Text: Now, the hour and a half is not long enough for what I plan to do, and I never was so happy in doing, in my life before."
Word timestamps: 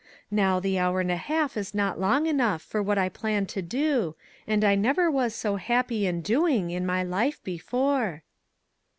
Now, 0.31 0.59
the 0.59 0.79
hour 0.79 0.99
and 1.01 1.11
a 1.11 1.15
half 1.15 1.55
is 1.55 1.75
not 1.75 1.99
long 1.99 2.25
enough 2.25 2.63
for 2.63 2.81
what 2.81 2.97
I 2.97 3.07
plan 3.07 3.45
to 3.45 3.61
do, 3.61 4.15
and 4.47 4.63
I 4.63 4.73
never 4.73 5.11
was 5.11 5.35
so 5.35 5.57
happy 5.57 6.07
in 6.07 6.21
doing, 6.21 6.71
in 6.71 6.87
my 6.87 7.03
life 7.03 7.39
before." 7.43 8.23